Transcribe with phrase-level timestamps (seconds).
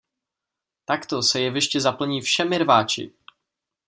[0.85, 3.13] Takto se jeviště zaplní všemi rváči.